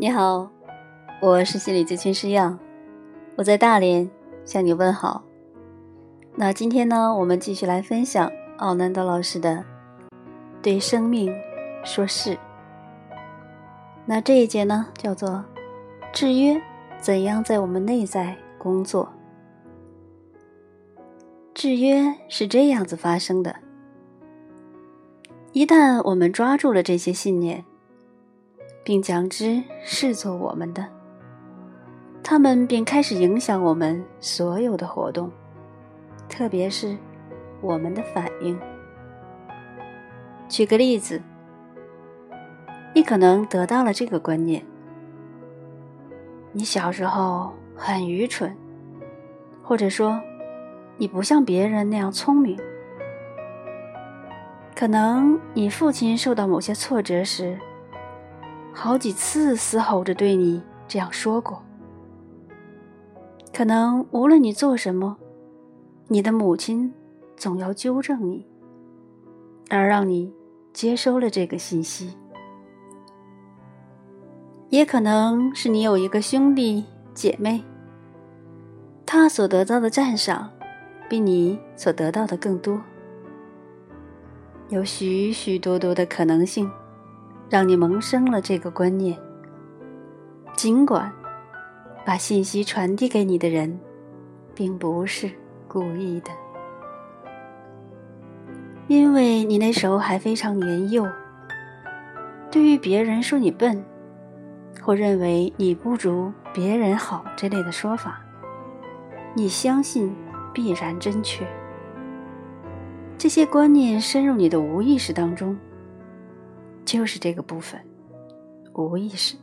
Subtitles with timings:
[0.00, 0.48] 你好，
[1.20, 2.56] 我是心理咨询师样，
[3.34, 4.08] 我在大连
[4.44, 5.24] 向你问好。
[6.36, 9.56] 那今天呢，我们继续来分享奥南德老师的
[10.62, 11.34] 《对生命
[11.82, 12.34] 说是》。
[14.06, 15.44] 那这一节呢，叫做
[16.14, 16.62] “制约
[17.00, 19.12] 怎样在我们内在工作”。
[21.52, 23.56] 制约是这样子发生的：
[25.50, 27.64] 一旦我们抓住了这些信念。
[28.88, 30.82] 并将之视作我们的，
[32.22, 35.30] 他们便开始影响我们所有的活动，
[36.26, 36.96] 特别是
[37.60, 38.58] 我们的反应。
[40.48, 41.20] 举个例子，
[42.94, 44.64] 你可能得到了这个观念：
[46.52, 48.56] 你小时候很愚蠢，
[49.62, 50.18] 或者说
[50.96, 52.58] 你不像别人那样聪明。
[54.74, 57.58] 可能你父亲受到某些挫折时。
[58.80, 61.60] 好几次嘶吼着对你这样说过。
[63.52, 65.16] 可能无论你做什么，
[66.06, 66.94] 你的母亲
[67.36, 68.46] 总要纠正你，
[69.68, 70.32] 而让你
[70.72, 72.16] 接收了这个信息。
[74.68, 77.64] 也可能是你有一个兄弟姐妹，
[79.04, 80.48] 他所得到的赞赏
[81.08, 82.80] 比你所得到的更多。
[84.68, 86.70] 有许许多多的可能性。
[87.50, 89.18] 让你萌生了这个观念。
[90.56, 91.12] 尽管
[92.04, 93.78] 把信息传递给你的人，
[94.54, 95.30] 并不是
[95.68, 96.30] 故意的，
[98.88, 101.06] 因为你那时候还非常年幼。
[102.50, 103.84] 对于别人说你笨，
[104.82, 108.20] 或认为你不如别人好这类的说法，
[109.34, 110.12] 你相信
[110.52, 111.46] 必然正确。
[113.16, 115.56] 这些观念深入你的无意识当中。
[116.88, 117.78] 就是这个部分，
[118.72, 119.36] 无意识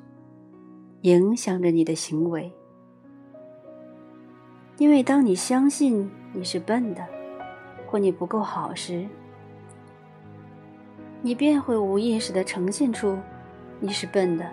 [1.01, 2.51] 影响着你的行为。
[4.79, 7.05] 因为当你相信你是笨的，
[7.85, 9.07] 或你不够好时，
[11.21, 13.15] 你便会无意识的呈现出
[13.79, 14.49] 你是笨的，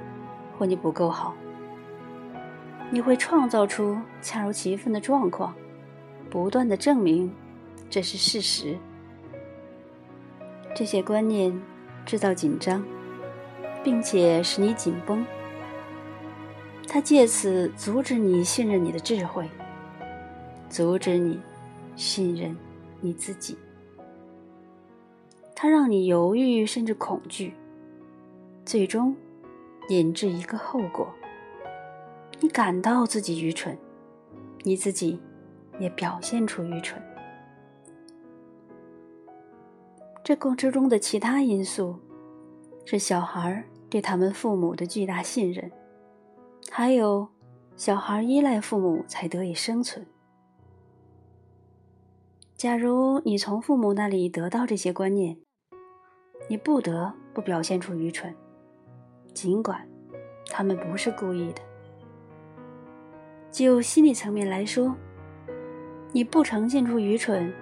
[0.59, 1.35] 或你不够好。
[2.91, 5.55] 你会创造出恰如其分的状况，
[6.29, 7.33] 不断的证明
[7.89, 8.77] 这是事实。
[10.77, 11.59] 这些观念。
[12.05, 12.85] 制造紧张，
[13.83, 15.25] 并且使你紧绷。
[16.89, 19.49] 他借此阻止你信任你的智慧，
[20.69, 21.41] 阻止你
[21.97, 22.57] 信任
[23.01, 23.57] 你自己。
[25.55, 27.55] 他让你犹豫，甚至恐惧，
[28.65, 29.17] 最终
[29.89, 31.09] 引致一个后果：
[32.41, 33.79] 你感到自己愚蠢，
[34.65, 35.21] 你自己
[35.79, 37.01] 也表现出愚蠢。
[40.25, 41.97] 这过程中的其他因素，
[42.85, 45.71] 是小孩对他们父母的巨大信任，
[46.71, 47.29] 还有
[47.75, 50.07] 小孩依赖父母才得以生存。
[52.57, 55.37] 假如你从父母那里得到这些观念，
[56.49, 58.33] 你不得不表现出愚蠢，
[59.35, 59.85] 尽管
[60.47, 61.61] 他们不是故意的。
[63.51, 64.95] 就心理层面来说，
[66.13, 67.53] 你不呈现出愚蠢，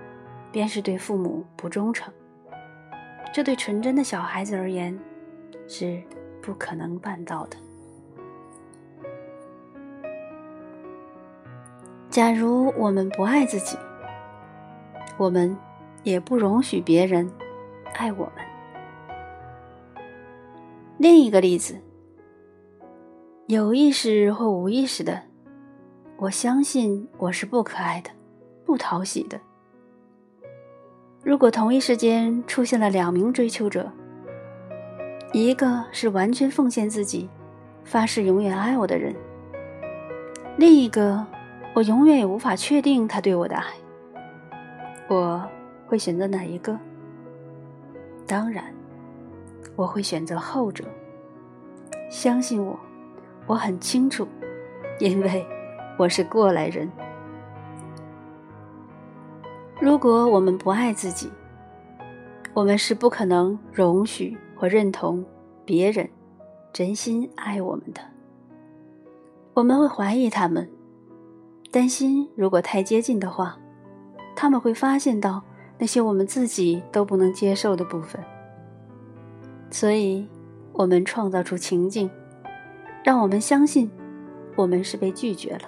[0.53, 2.13] 便是对父母不忠诚。
[3.33, 4.99] 这对纯真的小孩子而言，
[5.69, 6.03] 是
[6.43, 7.57] 不可能办到的。
[12.11, 13.79] 假如我们不爱自己，
[15.17, 15.57] 我们
[16.03, 17.31] 也不容许别人
[17.95, 18.45] 爱我们。
[20.99, 21.81] 另一个例子，
[23.47, 25.23] 有意识或无意识的，
[26.17, 28.11] 我相信我是不可爱的，
[28.67, 29.41] 不讨喜的。
[31.23, 33.93] 如果同一时间出现了两名追求者，
[35.33, 37.29] 一个是完全奉献自己、
[37.85, 39.15] 发誓永远爱我的人，
[40.57, 41.25] 另一个
[41.75, 43.67] 我永远也无法确定他对我的爱，
[45.09, 45.47] 我
[45.87, 46.79] 会选择哪一个？
[48.27, 48.65] 当然，
[49.77, 50.85] 我会选择后者。
[52.09, 52.81] 相信我，
[53.47, 54.27] 我很清楚，
[54.99, 55.47] 因为
[55.99, 56.91] 我是过来人。
[59.81, 61.31] 如果我们不爱自己，
[62.53, 65.25] 我们是不可能容许或认同
[65.65, 66.07] 别人
[66.71, 68.01] 真心爱我们的。
[69.55, 70.69] 我们会怀疑他们，
[71.71, 73.57] 担心如果太接近的话，
[74.37, 75.43] 他们会发现到
[75.79, 78.23] 那些我们自己都不能接受的部分。
[79.71, 80.29] 所以，
[80.75, 82.11] 我们创造出情境，
[83.03, 83.91] 让我们相信
[84.57, 85.63] 我们是被拒绝了。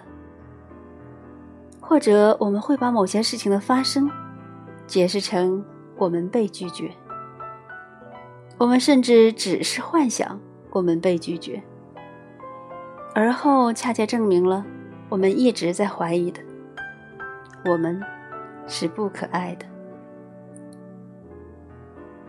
[1.84, 4.10] 或者我们会把某些事情的发生
[4.86, 5.62] 解释成
[5.98, 6.90] 我们被拒绝，
[8.56, 10.40] 我们甚至只是幻想
[10.70, 11.62] 我们被拒绝，
[13.14, 14.64] 而后恰恰证明了
[15.10, 16.40] 我们一直在怀疑的：
[17.66, 18.00] 我们
[18.66, 19.66] 是不可爱的。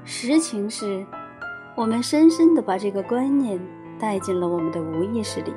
[0.03, 1.05] 实情是，
[1.77, 3.57] 我们深深的把这个观念
[3.97, 5.53] 带进了我们的无意识里，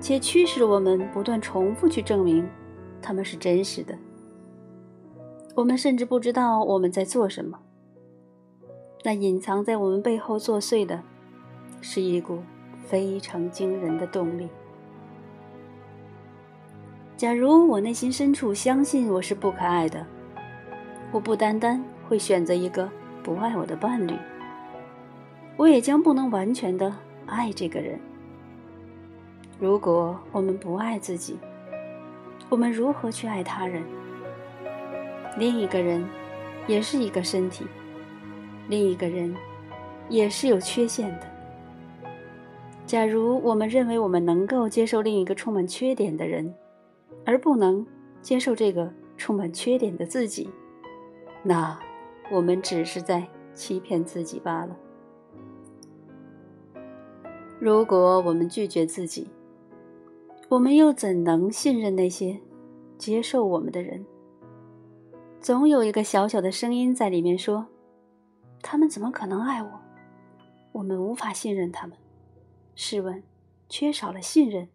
[0.00, 2.48] 且驱使我们不断重复去证明
[3.02, 3.98] 他们是真实的。
[5.54, 7.58] 我们甚至不知道我们在做什么。
[9.04, 11.02] 那隐藏在我们背后作祟的，
[11.80, 12.38] 是一股
[12.86, 14.48] 非常惊人的动力。
[17.16, 20.06] 假如我内心深处相信我是不可爱的，
[21.10, 22.88] 我不单单会选择一个
[23.22, 24.14] 不爱我的伴侣，
[25.56, 26.94] 我也将不能完全的
[27.26, 28.00] 爱这个人。
[29.60, 31.36] 如果我们不爱自己，
[32.52, 33.82] 我们如何去爱他人？
[35.38, 36.06] 另一个人，
[36.66, 37.64] 也是一个身体。
[38.68, 39.34] 另一个人，
[40.10, 41.26] 也是有缺陷的。
[42.84, 46.54] 假如我们认为我们能够接受另一个充满缺点的人，
[47.24, 47.86] 而不能
[48.20, 50.50] 接受这个充满缺点的自己，
[51.42, 51.78] 那
[52.30, 54.76] 我们只是在欺骗自己罢了。
[57.58, 59.26] 如果我们拒绝自己，
[60.52, 62.38] 我们又怎能信任那些
[62.98, 64.04] 接受我们的人？
[65.40, 67.66] 总有一个小小的声音在里面说。
[68.60, 69.70] 他们怎么可能爱我？
[70.72, 71.96] 我们无法信任他们。
[72.74, 73.22] 试问，
[73.70, 74.68] 缺少了信任，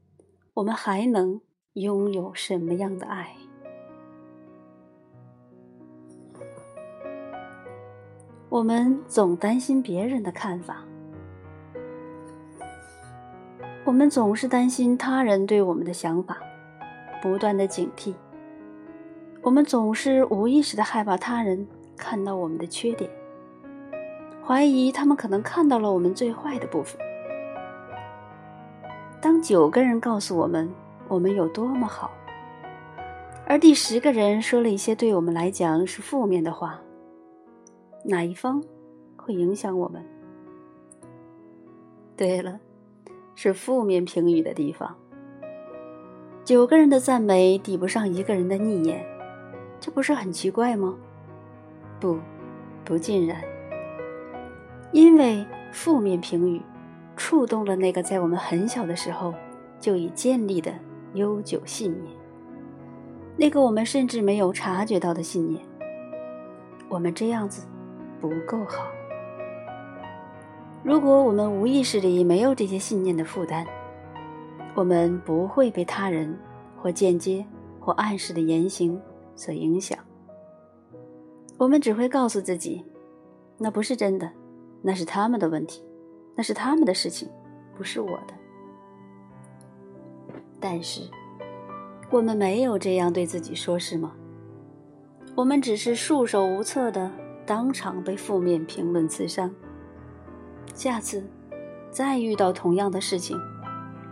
[0.56, 1.40] 我们还能
[1.74, 3.36] 拥有什么样的爱？
[8.50, 10.84] 我们总担心别人的看法，
[13.88, 16.38] 我们总是担心他人对我们的想法，
[17.22, 18.14] 不断的警惕。
[19.42, 23.10] 我们总是无意识的害怕他人看到我们的缺点。
[24.46, 27.00] 怀疑他们可能看到了我们最坏的部分。
[29.22, 30.70] 当九个人告诉我们
[31.08, 32.12] 我们有多么好，
[33.46, 36.78] 而第十个人说了一些对我们来讲是负面的话，
[38.04, 38.62] 哪一方
[39.16, 40.04] 会影响我们？
[42.18, 42.60] 对了，
[43.38, 44.96] 是负面评语的地方。
[46.44, 49.06] 九个人的赞美抵不上一个人的逆言，
[49.80, 50.96] 这不是很奇怪吗？
[52.00, 52.18] 不，
[52.84, 53.40] 不尽然。
[54.92, 56.60] 因为负面评语
[57.16, 59.32] 触动了那个在我们很小的时候
[59.80, 60.74] 就已建立的
[61.14, 62.12] 悠久信念，
[63.38, 65.64] 那个我们甚至没有察觉到的信念：
[66.90, 67.68] 我们这样子
[68.20, 68.88] 不够好。
[70.88, 73.68] 如果我们无意识里没有这些信念的负担，
[74.74, 76.34] 我们不会被他人
[76.78, 77.46] 或间接
[77.78, 78.98] 或暗示的言行
[79.36, 80.00] 所影响。
[81.58, 82.86] 我们只会告诉自己，
[83.58, 84.32] 那不是真的。
[84.82, 85.84] 那是他们的问题，
[86.38, 87.28] 那是他们的事情，
[87.76, 88.34] 不是我的。
[90.58, 91.02] 但是，
[92.10, 94.14] 我们没有这样对自己说，是吗？
[95.36, 97.12] 我们只是束手无策的，
[97.46, 99.54] 当场被负面评论刺伤。
[100.78, 101.24] 下次
[101.90, 103.36] 再遇到同样的事情，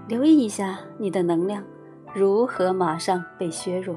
[0.08, 1.64] 留意一下你的能量
[2.12, 3.96] 如何马上被削弱，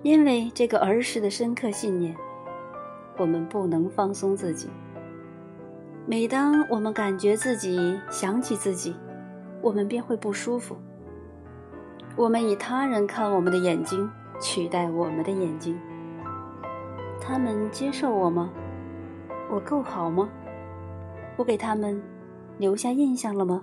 [0.00, 2.16] 因为这个儿时的深刻信念，
[3.18, 4.70] 我们不能放松自己。
[6.06, 8.96] 每当我们感觉自己想起自己，
[9.60, 10.74] 我们便会不舒服。
[12.16, 15.78] 我们以他人看我们的眼睛取代我们的眼睛。
[17.20, 18.50] 他们接受我吗？
[19.50, 20.26] 我够好吗？
[21.36, 22.02] 我给他们
[22.58, 23.62] 留下印象了吗？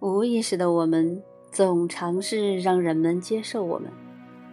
[0.00, 3.90] 无意识的我们总尝试让人们接受我们、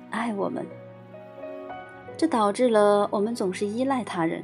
[0.09, 0.65] 爱我们，
[2.15, 4.41] 这导致了我们总是依赖他人。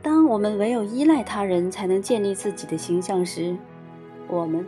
[0.00, 3.56] 当我们唯有依赖他人才能建立自己的形象时，
[4.28, 4.64] 我们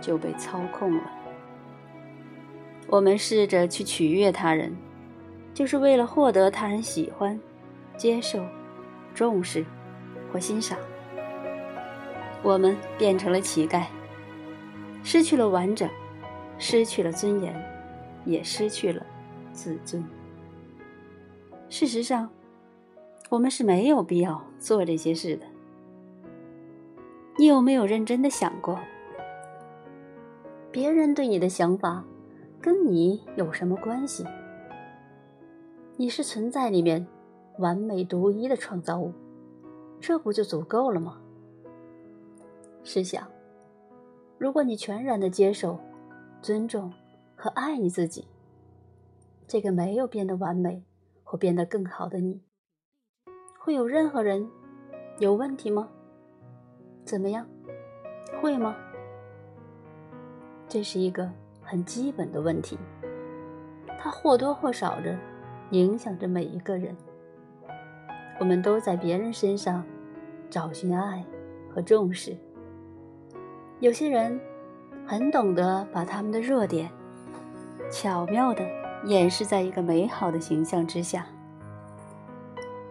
[0.00, 1.02] 就被操控了。
[2.88, 4.76] 我们试着去取悦他人，
[5.54, 7.40] 就是为了获得他人喜欢、
[7.96, 8.44] 接受、
[9.14, 9.64] 重视
[10.32, 10.78] 或欣赏。
[12.42, 13.86] 我们变成了乞丐，
[15.02, 15.88] 失去了完整，
[16.58, 17.54] 失去了尊严，
[18.24, 19.04] 也失去了
[19.52, 20.04] 自尊。
[21.68, 22.28] 事实上。
[23.30, 25.46] 我们是没有必要做这些事的。
[27.38, 28.78] 你有没有认真的想过，
[30.70, 32.04] 别人对你的想法
[32.60, 34.22] 跟你有什么关系？
[35.96, 37.06] 你是存在里面
[37.58, 39.12] 完美独一的创造物，
[40.00, 41.18] 这不就足够了吗？
[42.82, 43.28] 试想，
[44.38, 45.78] 如果你全然的接受、
[46.40, 46.92] 尊重
[47.36, 48.26] 和爱你自己，
[49.46, 50.82] 这个没有变得完美
[51.22, 52.42] 或变得更好的你。
[53.58, 54.48] 会有任何人
[55.20, 55.88] 有问题吗？
[57.04, 57.46] 怎么样？
[58.40, 58.74] 会吗？
[60.68, 61.30] 这是一个
[61.62, 62.78] 很基本的问题，
[63.98, 65.16] 它或多或少的
[65.70, 66.96] 影响着每一个人。
[68.42, 69.84] 我们都在别人身上
[70.50, 71.24] 找寻爱
[71.70, 72.36] 和重视。
[73.78, 74.36] 有些人
[75.06, 76.90] 很懂得把他们的弱点
[77.88, 78.68] 巧妙地
[79.04, 81.24] 掩饰在一个美好的形象之下，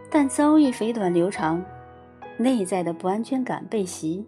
[0.09, 1.61] 但遭遇肥短流长，
[2.37, 4.25] 内在的不安全感被袭，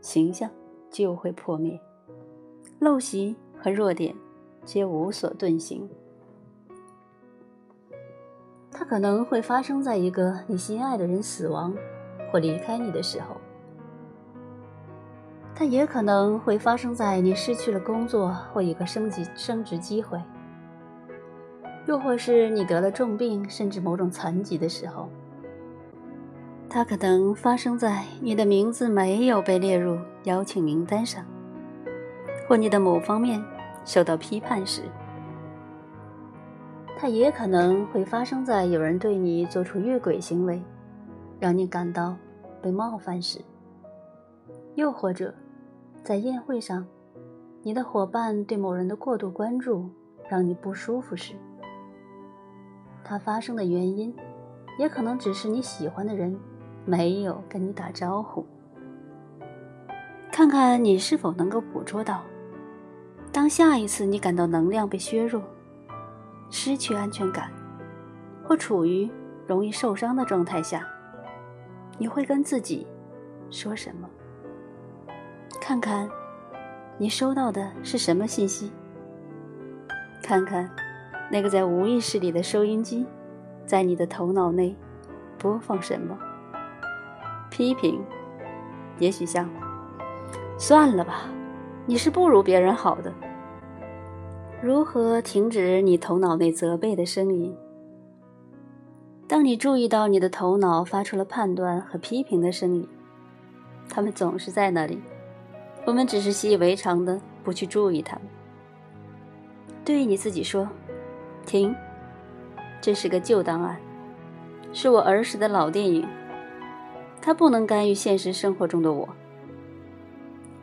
[0.00, 0.50] 形象
[0.90, 1.80] 就会破灭，
[2.80, 4.12] 陋习和弱点
[4.64, 5.88] 皆无所遁形。
[8.76, 11.72] 它可能会发生在一个你心爱的人死亡
[12.30, 13.36] 或离开你的时候，
[15.54, 20.20] 它也可能会发生在你失去了工作或一个升级升职机会，
[21.86, 25.08] 又或是你得了重病甚至某种残疾的时候。
[26.68, 31.24] 它可能发生在你的名字没有被列入邀请名单上，
[32.48, 33.40] 或你的某方面
[33.84, 34.82] 受到批判时。
[36.96, 40.62] 它也可能会发生在有人对你做出越轨行为，
[41.38, 42.16] 让你感到
[42.62, 43.40] 被冒犯时；
[44.74, 45.34] 又或者，
[46.02, 46.86] 在宴会上，
[47.62, 49.90] 你的伙伴对某人的过度关注
[50.28, 51.34] 让你不舒服时。
[53.02, 54.14] 它发生的原因，
[54.78, 56.34] 也可能只是你喜欢的人
[56.86, 58.46] 没有跟你打招呼。
[60.32, 62.22] 看看你是否能够捕捉到，
[63.30, 65.42] 当下一次你感到能量被削弱。
[66.50, 67.50] 失去安全感，
[68.44, 69.10] 或处于
[69.46, 70.86] 容易受伤的状态下，
[71.98, 72.86] 你会跟自己
[73.50, 74.08] 说什么？
[75.60, 76.08] 看看，
[76.98, 78.72] 你收到的是什么信息？
[80.22, 80.70] 看看，
[81.30, 83.06] 那个在无意识里的收音机，
[83.66, 84.76] 在你的头脑内
[85.38, 86.18] 播放什么？
[87.50, 88.02] 批评，
[88.98, 89.48] 也许像，
[90.58, 91.24] 算了吧，
[91.86, 93.12] 你是不如别人好的。
[94.64, 97.54] 如何停止你头脑内责备的声音？
[99.28, 102.88] 当你注意到你的头脑发出了判断和批评的声音，
[103.90, 104.98] 他们总是在那里，
[105.84, 108.24] 我们只是习以为常的不去注意他们。
[109.84, 110.66] 对于你自己说
[111.44, 111.76] ：“停，
[112.80, 113.78] 这是个旧档案，
[114.72, 116.08] 是我儿时的老电影，
[117.20, 119.06] 它不能干预现实生活中的我。”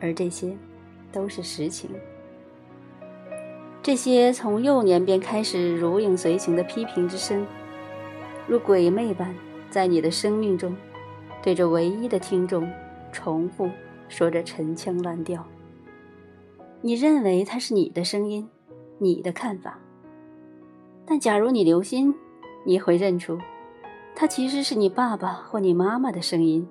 [0.02, 0.56] 而这些，
[1.12, 1.88] 都是实情。
[3.82, 7.44] 这些从幼年便开始如影随形的批评之声，
[8.46, 9.34] 如鬼魅般
[9.70, 10.76] 在你的生命中，
[11.42, 12.70] 对着唯一的听众
[13.10, 13.68] 重复
[14.08, 15.44] 说着陈腔滥调。
[16.80, 18.48] 你认为它是你的声音，
[18.98, 19.80] 你的看法。
[21.04, 22.14] 但假如你留心，
[22.64, 23.36] 你会认出，
[24.14, 26.68] 它其实是你爸爸或你妈妈的声音，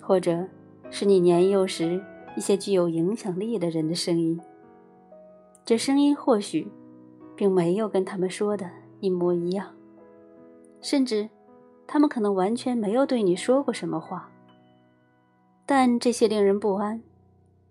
[0.00, 0.46] 或者
[0.90, 2.02] 是你年幼时
[2.38, 4.40] 一些具有影响力的人的声音。
[5.64, 6.70] 这声音或许
[7.36, 9.74] 并没有跟他们说的一模一样，
[10.80, 11.28] 甚至
[11.86, 14.30] 他们可能完全没有对你说过什么话。
[15.64, 17.02] 但这些令人不安、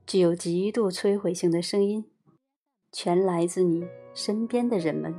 [0.08, 2.06] 具有极度摧毁性的声音，
[2.92, 5.14] 全来自你身边的人们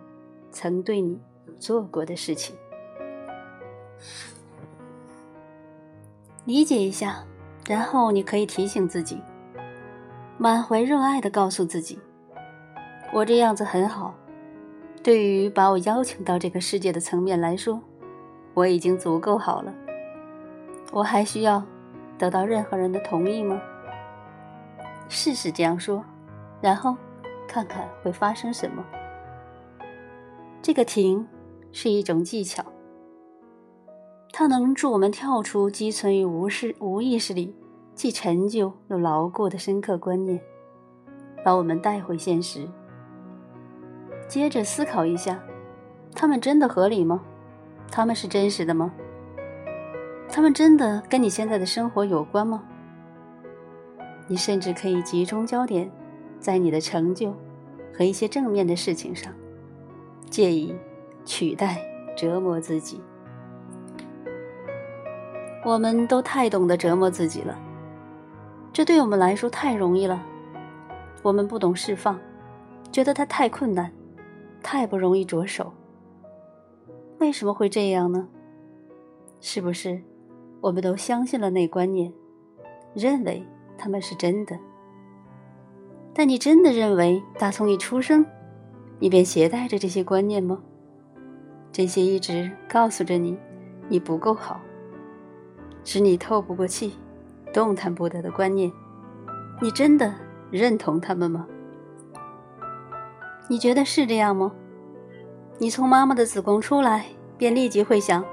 [0.50, 1.20] 曾对你
[1.58, 2.56] 做过的事情。
[6.46, 7.24] 理解一下，
[7.68, 9.20] 然后你可以提醒自己，
[10.38, 11.98] 满怀热爱的告诉自己。
[13.12, 14.14] 我这样子很好，
[15.02, 17.78] 对于把我邀请到这个世界的层面来说，
[18.54, 19.74] 我已经足够好了。
[20.90, 21.62] 我还需要
[22.16, 23.60] 得到任何人的同意吗？
[25.10, 26.02] 试试这样说，
[26.62, 26.96] 然后
[27.46, 28.82] 看看会发生什么。
[30.62, 31.28] 这个停
[31.70, 32.64] 是一种技巧，
[34.32, 37.54] 它能助我们跳出积存于无视无意识里
[37.94, 40.40] 既陈旧又牢固的深刻观念，
[41.44, 42.66] 把我们带回现实。
[44.28, 45.38] 接着思考一下，
[46.14, 47.22] 他们真的合理吗？
[47.90, 48.92] 他们是真实的吗？
[50.30, 52.62] 他们真的跟你现在的生活有关吗？
[54.26, 55.90] 你甚至可以集中焦点
[56.40, 57.34] 在你的成就
[57.94, 59.30] 和一些正面的事情上，
[60.30, 60.74] 借以
[61.26, 61.78] 取代
[62.16, 63.00] 折磨自己。
[65.64, 67.58] 我们都太懂得折磨自己了，
[68.72, 70.22] 这对我们来说太容易了。
[71.22, 72.18] 我们不懂释放，
[72.90, 73.92] 觉得它太困难。
[74.62, 75.72] 太不容易着手。
[77.18, 78.28] 为什么会这样呢？
[79.40, 80.00] 是不是
[80.60, 82.12] 我们都相信了那观念，
[82.94, 83.44] 认为
[83.76, 84.58] 他们是真的？
[86.14, 88.24] 但你真的认为，打从一出生，
[88.98, 90.62] 你便携带着这些观念吗？
[91.72, 93.38] 这些一直告诉着你，
[93.88, 94.60] 你不够好，
[95.84, 96.94] 使你透不过气，
[97.52, 98.70] 动弹不得的观念，
[99.60, 100.14] 你真的
[100.50, 101.46] 认同他们吗？
[103.48, 104.52] 你觉得是这样吗？
[105.58, 107.04] 你从妈妈的子宫出来，
[107.36, 108.24] 便立即会想：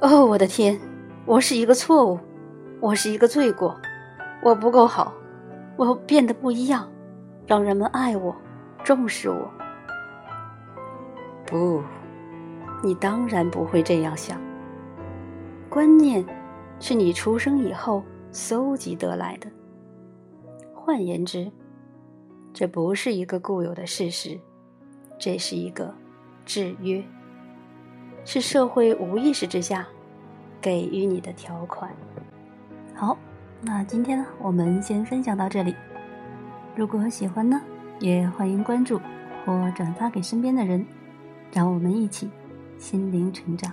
[0.00, 0.78] 哦，我的天，
[1.24, 2.18] 我是一个错误，
[2.80, 3.78] 我是一个罪过，
[4.42, 5.12] 我不够好，
[5.76, 6.90] 我变得不一样，
[7.46, 8.34] 让人们爱我，
[8.82, 9.50] 重视我。
[11.46, 11.82] 不，
[12.82, 14.38] 你当然不会这样想。
[15.70, 16.24] 观念
[16.80, 19.48] 是你出生以后搜集得来的。
[20.74, 21.50] 换言之，
[22.58, 24.36] 这不是一个固有的事实，
[25.16, 25.94] 这是一个
[26.44, 27.00] 制约，
[28.24, 29.86] 是社会无意识之下
[30.60, 31.88] 给予你的条款。
[32.96, 33.16] 好，
[33.60, 35.72] 那今天呢，我们先分享到这里。
[36.74, 37.60] 如果喜欢呢，
[38.00, 39.00] 也欢迎关注
[39.46, 40.84] 或转发给身边的人。
[41.52, 42.28] 让我们一起
[42.76, 43.72] 心灵成长。